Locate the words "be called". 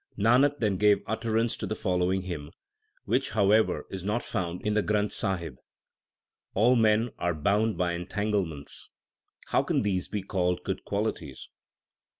10.07-10.63